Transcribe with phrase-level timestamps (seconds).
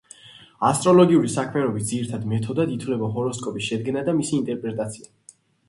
[0.69, 5.11] ასტროლოგიური საქმიანობის ძირითად მეთოდად ითვლება ჰოროსკოპის შედგენა და მისი ინტერპრეტაცია.